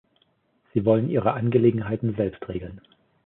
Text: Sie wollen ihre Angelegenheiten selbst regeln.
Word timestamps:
Sie 0.73 0.83
wollen 0.83 1.11
ihre 1.11 1.33
Angelegenheiten 1.33 2.15
selbst 2.15 2.49
regeln. 2.49 2.81